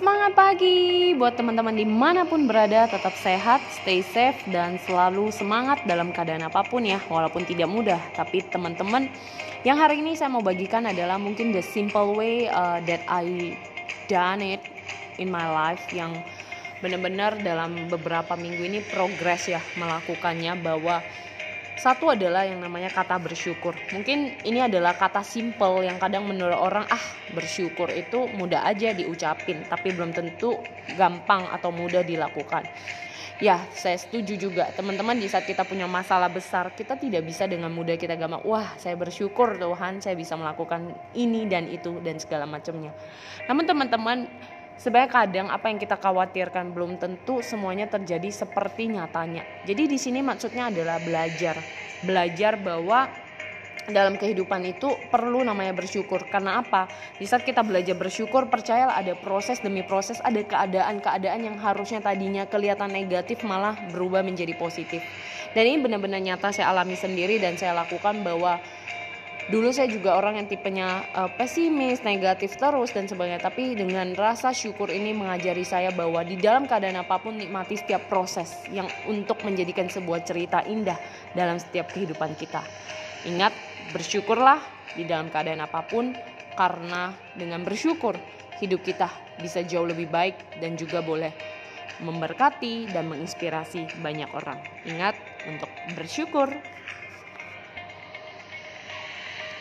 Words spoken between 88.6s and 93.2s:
hidup kita bisa jauh lebih baik dan juga boleh memberkati dan